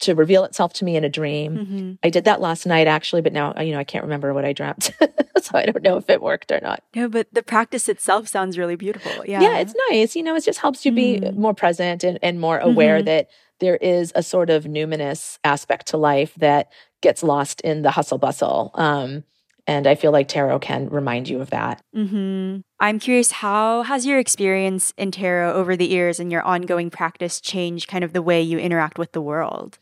to 0.00 0.14
reveal 0.14 0.44
itself 0.44 0.72
to 0.74 0.84
me 0.84 0.96
in 0.96 1.04
a 1.04 1.08
dream. 1.08 1.56
Mm-hmm. 1.56 1.92
I 2.04 2.10
did 2.10 2.24
that 2.24 2.40
last 2.40 2.66
night 2.66 2.86
actually, 2.86 3.22
but 3.22 3.32
now, 3.32 3.54
you 3.60 3.72
know, 3.72 3.78
I 3.78 3.84
can't 3.84 4.04
remember 4.04 4.32
what 4.32 4.44
I 4.44 4.52
dreamt. 4.52 4.92
so 5.40 5.50
I 5.58 5.66
don't 5.66 5.82
know 5.82 5.96
if 5.96 6.08
it 6.08 6.22
worked 6.22 6.52
or 6.52 6.60
not. 6.62 6.82
No, 6.94 7.08
but 7.08 7.26
the 7.32 7.42
practice 7.42 7.88
itself 7.88 8.28
sounds 8.28 8.56
really 8.58 8.76
beautiful. 8.76 9.24
Yeah. 9.26 9.40
Yeah, 9.42 9.58
it's 9.58 9.74
nice. 9.90 10.14
You 10.14 10.22
know, 10.22 10.36
it 10.36 10.44
just 10.44 10.60
helps 10.60 10.86
you 10.86 10.92
be 10.92 11.18
Mhm. 11.20 11.34
more 11.36 11.54
present 11.54 12.04
and, 12.04 12.18
and 12.22 12.40
more 12.40 12.58
aware 12.58 13.00
Mhm. 13.00 13.04
that 13.06 13.28
there 13.60 13.76
is 13.76 14.12
a 14.14 14.22
sort 14.22 14.50
of 14.50 14.64
numinous 14.64 15.38
aspect 15.42 15.88
to 15.88 15.96
life 15.96 16.32
that 16.36 16.70
gets 17.00 17.22
lost 17.24 17.60
in 17.62 17.82
the 17.82 17.90
hustle 17.90 18.18
bustle. 18.18 18.70
Um, 18.74 19.24
and 19.68 19.86
I 19.86 19.94
feel 19.94 20.10
like 20.10 20.28
tarot 20.28 20.60
can 20.60 20.88
remind 20.88 21.28
you 21.28 21.40
of 21.40 21.50
that. 21.50 21.82
Mm-hmm. 21.94 22.60
I'm 22.80 22.98
curious, 22.98 23.30
how 23.30 23.82
has 23.82 24.06
your 24.06 24.18
experience 24.18 24.94
in 24.96 25.10
tarot 25.10 25.52
over 25.52 25.76
the 25.76 25.86
years 25.86 26.18
and 26.18 26.32
your 26.32 26.42
ongoing 26.42 26.88
practice 26.88 27.38
changed 27.38 27.86
kind 27.86 28.02
of 28.02 28.14
the 28.14 28.22
way 28.22 28.40
you 28.40 28.58
interact 28.58 28.98
with 28.98 29.12
the 29.12 29.20
world? 29.20 29.78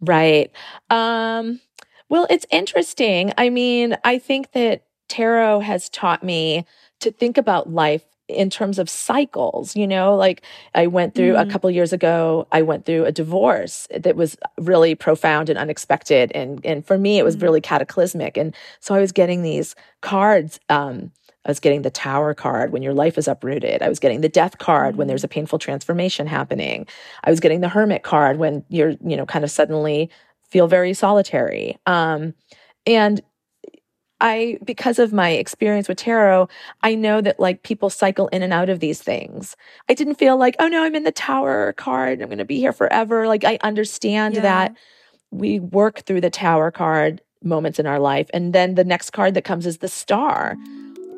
Right. 0.00 0.50
Um, 0.88 1.60
well, 2.08 2.26
it's 2.30 2.46
interesting. 2.50 3.34
I 3.36 3.50
mean, 3.50 3.98
I 4.04 4.18
think 4.18 4.52
that 4.52 4.84
tarot 5.08 5.60
has 5.60 5.90
taught 5.90 6.24
me 6.24 6.64
to 7.00 7.10
think 7.10 7.36
about 7.36 7.70
life 7.70 8.04
in 8.28 8.50
terms 8.50 8.78
of 8.78 8.90
cycles, 8.90 9.76
you 9.76 9.86
know, 9.86 10.16
like 10.16 10.42
I 10.74 10.86
went 10.88 11.14
through 11.14 11.36
a 11.36 11.44
Mhm. 11.44 11.50
couple 11.50 11.70
years 11.70 11.92
ago, 11.92 12.46
I 12.50 12.62
went 12.62 12.84
through 12.84 13.04
a 13.04 13.12
divorce 13.12 13.86
that 13.96 14.16
was 14.16 14.36
really 14.58 14.94
profound 14.94 15.48
and 15.48 15.58
unexpected. 15.58 16.32
And, 16.34 16.60
and 16.64 16.84
for 16.84 16.98
me, 16.98 17.18
it 17.18 17.24
was 17.24 17.36
Mhm. 17.36 17.42
really 17.42 17.60
cataclysmic. 17.60 18.36
And 18.36 18.54
so 18.80 18.94
I 18.94 19.00
was 19.00 19.12
getting 19.12 19.42
these 19.42 19.74
cards, 20.02 20.58
um, 20.68 21.12
I 21.44 21.50
was 21.50 21.60
getting 21.60 21.82
the 21.82 21.90
tower 21.90 22.34
card 22.34 22.72
when 22.72 22.82
your 22.82 22.94
life 22.94 23.16
is 23.16 23.28
uprooted. 23.28 23.80
I 23.80 23.88
was 23.88 24.00
getting 24.00 24.20
the 24.20 24.28
death 24.28 24.58
card 24.58 24.96
when 24.96 25.06
Mhm. 25.06 25.10
there's 25.10 25.24
a 25.24 25.28
painful 25.28 25.60
transformation 25.60 26.26
happening. 26.26 26.86
I 27.22 27.30
was 27.30 27.38
getting 27.38 27.60
the 27.60 27.68
hermit 27.68 28.02
card 28.02 28.38
when 28.38 28.64
you're, 28.68 28.94
you 29.04 29.16
know, 29.16 29.26
kind 29.26 29.44
of 29.44 29.50
suddenly 29.52 30.10
feel 30.48 30.66
very 30.66 30.92
solitary. 30.94 31.76
Um, 31.86 32.34
and 32.86 33.20
I, 34.20 34.58
because 34.64 34.98
of 34.98 35.12
my 35.12 35.30
experience 35.30 35.88
with 35.88 35.98
tarot, 35.98 36.48
I 36.82 36.94
know 36.94 37.20
that 37.20 37.38
like 37.38 37.62
people 37.62 37.90
cycle 37.90 38.28
in 38.28 38.42
and 38.42 38.52
out 38.52 38.68
of 38.68 38.80
these 38.80 39.02
things. 39.02 39.56
I 39.88 39.94
didn't 39.94 40.14
feel 40.14 40.36
like, 40.36 40.56
oh 40.58 40.68
no, 40.68 40.84
I'm 40.84 40.94
in 40.94 41.04
the 41.04 41.12
tower 41.12 41.72
card. 41.74 42.20
I'm 42.22 42.28
going 42.28 42.38
to 42.38 42.44
be 42.44 42.58
here 42.58 42.72
forever. 42.72 43.26
Like 43.28 43.44
I 43.44 43.58
understand 43.62 44.36
Yeah. 44.36 44.42
that 44.42 44.76
we 45.30 45.60
work 45.60 46.00
through 46.00 46.22
the 46.22 46.30
tower 46.30 46.70
card 46.70 47.20
moments 47.42 47.78
in 47.78 47.86
our 47.86 47.98
life. 47.98 48.28
And 48.32 48.52
then 48.52 48.74
the 48.74 48.84
next 48.84 49.10
card 49.10 49.34
that 49.34 49.44
comes 49.44 49.66
is 49.66 49.78
the 49.78 49.88
star. 49.88 50.56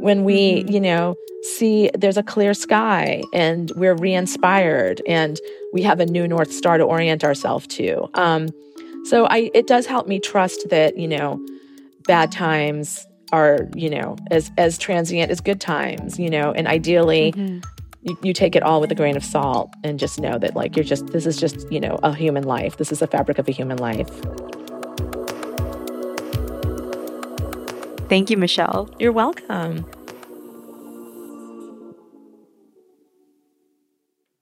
When 0.01 0.25
we, 0.25 0.65
Mhm. 0.65 0.73
you 0.73 0.81
know, 0.81 1.15
see 1.43 1.91
there's 1.97 2.17
a 2.17 2.23
clear 2.23 2.55
sky 2.55 3.23
and 3.33 3.71
we're 3.77 3.95
re 3.95 4.13
inspired 4.15 5.03
and 5.09 5.41
we 5.73 5.83
have 5.83 6.01
a 6.01 6.07
new 6.07 6.27
North 6.27 6.53
Star 6.53 6.79
to 6.79 6.85
orient 6.85 7.23
ourselves 7.25 7.67
to. 7.69 8.09
Um, 8.15 8.49
so 9.05 9.27
I, 9.27 9.51
it 9.55 9.67
does 9.67 9.87
help 9.87 10.07
me 10.09 10.19
trust 10.21 10.69
that, 10.71 10.97
you 10.99 11.09
know, 11.09 11.41
bad 12.07 12.31
times 12.33 13.07
are, 13.33 13.69
you 13.75 13.91
know, 13.91 14.17
as, 14.31 14.51
as 14.57 14.79
transient 14.79 15.31
as 15.31 15.41
good 15.41 15.61
times, 15.61 16.19
you 16.19 16.31
know, 16.31 16.53
and 16.53 16.67
ideally 16.67 17.33
Mhm. 17.37 17.63
you, 18.03 18.17
you 18.23 18.33
take 18.33 18.55
it 18.57 18.63
all 18.63 18.81
with 18.81 18.91
a 18.91 18.95
grain 18.95 19.17
of 19.17 19.25
salt 19.25 19.71
and 19.85 19.99
just 19.99 20.19
know 20.21 20.39
that 20.39 20.55
like 20.57 20.77
you're 20.77 20.85
just 20.85 21.09
this 21.09 21.27
is 21.27 21.37
just 21.37 21.71
you 21.71 21.81
know 21.81 21.99
a 22.05 22.15
human 22.15 22.45
life 22.45 22.77
this 22.77 22.93
is 22.93 23.03
a 23.03 23.07
fabric 23.09 23.39
of 23.39 23.49
a 23.49 23.53
human 23.53 23.77
life 23.79 24.09
Thank 28.09 28.31
you, 28.31 28.37
Michelle. 28.39 28.89
you're 28.99 29.13
welcome 29.13 29.85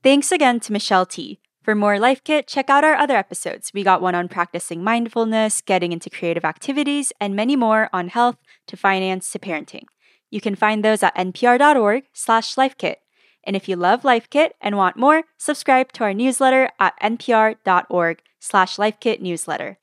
Thanks 0.03 0.31
again 0.31 0.61
to 0.61 0.73
Michelle 0.73 1.07
Tea. 1.07 1.41
For 1.67 1.75
more 1.75 1.99
Life 1.99 2.23
Kit, 2.23 2.47
check 2.47 2.71
out 2.71 2.85
our 2.85 2.95
other 2.95 3.17
episodes. 3.17 3.73
We 3.75 3.83
got 3.83 4.01
one 4.01 4.15
on 4.15 4.29
practicing 4.29 4.85
mindfulness, 4.85 5.61
getting 5.61 5.91
into 5.91 6.09
creative 6.09 6.45
activities, 6.45 7.13
and 7.21 7.35
many 7.35 7.57
more 7.57 7.91
on 7.93 8.07
health 8.07 8.37
to 8.69 8.77
finance 8.77 9.33
to 9.33 9.41
parenting. 9.41 9.83
You 10.31 10.41
can 10.41 10.55
find 10.55 10.85
those 10.85 11.03
at 11.03 11.17
npr.org 11.17 12.05
slash 12.13 12.55
lifekit. 12.55 12.99
And 13.43 13.57
if 13.57 13.69
you 13.69 13.75
love 13.75 14.05
Life 14.05 14.31
Kit 14.31 14.55
and 14.61 14.77
want 14.77 14.97
more, 14.97 15.25
subscribe 15.39 15.91
to 15.95 16.05
our 16.05 16.15
newsletter 16.15 16.71
at 16.79 16.95
npr.org 17.03 18.23
slash 18.39 18.77
lifekit 18.77 19.21
newsletter. 19.21 19.77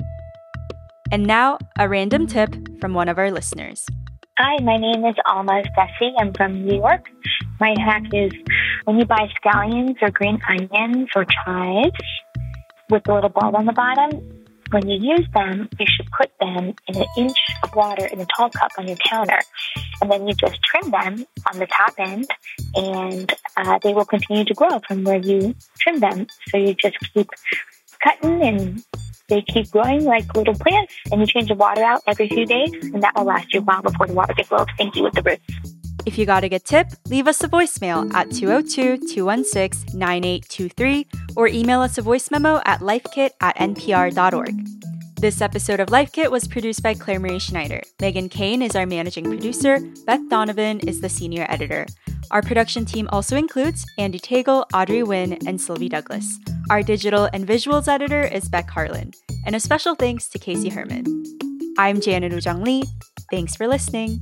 And 1.12 1.28
now, 1.28 1.58
a 1.78 1.90
random 1.90 2.28
tip 2.28 2.80
from 2.80 2.94
one 2.94 3.10
of 3.10 3.18
our 3.18 3.30
listeners. 3.30 3.86
Hi, 4.40 4.58
my 4.63 4.78
name 4.78 5.06
is 5.06 5.13
Alma 5.28 5.62
Sessi. 5.78 6.12
I'm 6.18 6.34
from 6.34 6.66
New 6.66 6.78
York. 6.78 7.08
My 7.60 7.75
hack 7.78 8.02
is 8.12 8.32
when 8.86 8.98
you 8.98 9.06
buy 9.06 9.30
scallions 9.40 10.02
or 10.02 10.10
green 10.10 10.42
onions 10.50 11.10
or 11.16 11.24
chives 11.24 11.92
with 12.90 13.04
the 13.04 13.13
little 13.13 13.30
bulb 13.30 13.56
on 13.56 13.68
the 13.68 13.74
bottom, 13.74 14.44
when 14.72 14.90
you 14.90 14.98
use 15.00 15.28
them, 15.36 15.70
you 15.80 15.86
should 15.88 16.08
put 16.18 16.32
them 16.40 16.74
in 16.88 16.98
an 16.98 17.06
inch 17.16 17.38
of 17.62 17.75
water 17.75 18.08
in 18.08 18.22
a 18.22 18.25
tall 18.36 18.50
cup 18.50 18.72
on 18.80 18.88
your 18.88 18.98
counter. 19.08 19.40
And 20.02 20.10
then 20.10 20.28
you 20.28 20.34
just 20.34 20.60
trim 20.63 20.90
them 20.90 21.28
on 21.54 21.60
the 21.60 21.68
top 21.68 21.94
end, 22.00 22.28
and 22.74 23.32
uh, 23.56 23.78
they 23.84 23.94
will 23.94 24.06
continue 24.06 24.46
to 24.46 24.54
grow 24.56 24.80
from 24.88 25.04
where 25.04 25.20
you 25.20 25.54
trim 25.78 26.00
them. 26.00 26.25
So 26.50 26.58
you 26.58 26.74
just 26.74 26.98
keep 27.13 27.30
cutting, 28.04 28.42
and 28.42 28.84
they 29.34 29.42
keep 29.42 29.70
growing 29.72 30.04
like 30.06 30.34
little 30.36 30.54
plants, 30.54 30.94
and 31.12 31.20
you 31.20 31.28
change 31.28 31.48
the 31.48 31.56
water 31.56 31.84
out 31.84 32.02
every 32.08 32.30
few 32.30 32.46
days, 32.46 32.72
and 32.94 33.02
that 33.02 33.16
will 33.16 33.25
last 33.25 33.54
you 33.54 33.60
a 33.60 33.63
while 33.63 33.82
before 33.82 34.08
the 34.08 34.13
water 34.13 34.34
gets 34.34 34.52
a 34.52 34.54
little 34.54 34.68
stinky 34.75 35.02
with 35.02 35.13
the 35.13 35.24
roots. 35.24 35.44
If 36.06 36.18
you 36.18 36.25
got 36.25 36.44
a 36.44 36.50
good 36.50 36.66
tip, 36.66 36.88
leave 37.08 37.28
us 37.28 37.44
a 37.44 37.48
voicemail 37.48 38.13
at 38.13 38.30
202 38.30 39.08
216 39.08 39.98
9823 39.98 41.08
or 41.36 41.48
email 41.48 41.82
us 41.82 41.98
a 41.98 42.02
voice 42.02 42.30
memo 42.30 42.62
at 42.66 42.82
lifekit 42.82 43.32
at 43.40 43.56
npr.org. 43.56 44.54
This 45.24 45.40
episode 45.40 45.80
of 45.80 45.90
Life 45.90 46.12
Kit 46.12 46.30
was 46.30 46.50
produced 46.50 46.84
by 46.84 46.94
Clare 46.94 47.20
Marie 47.20 47.40
Schneider. 47.40 47.82
Meghan 48.00 48.30
Keane 48.30 48.62
is 48.62 48.75
our 48.75 48.86
managing 48.86 49.24
producer. 49.24 49.80
Beth 50.06 50.28
Donovan 50.30 50.82
is 50.82 51.00
the 51.00 51.08
senior 51.08 51.46
editor. 51.48 51.86
Our 52.32 52.42
production 52.42 52.84
team 52.84 53.08
also 53.10 53.38
includes 53.38 53.86
Andy 53.98 54.20
Tagle, 54.20 54.66
Audrey 54.74 55.00
Nguyen, 55.00 55.48
and 55.48 55.62
Sylvie 55.62 55.88
Douglas. 55.88 56.28
Our 56.70 56.84
digital 56.84 57.30
and 57.32 57.48
visuals 57.48 57.88
editor 57.88 58.24
is 58.24 58.50
Beck 58.50 58.70
Harlan. 58.70 59.13
And 59.46 59.56
a 59.56 59.60
special 59.60 59.96
thanks 59.96 60.30
to 60.30 60.40
Casey 60.40 60.70
Herman. 60.70 61.06
I'm 61.78 62.00
Janet 62.00 62.32
Woojeong 62.32 62.64
Lee. 62.64 62.84
Thanks 63.30 63.56
for 63.56 63.68
listening. 63.68 64.22